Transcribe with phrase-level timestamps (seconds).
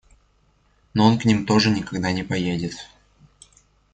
[0.95, 2.73] Но он к ним тоже никогда не поедет.